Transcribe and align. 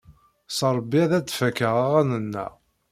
S 0.57 0.59
Ṛebbi 0.75 0.99
ar 1.03 1.11
ad 1.19 1.27
fakeɣ 1.37 1.75
aɣanen-a. 1.85 2.47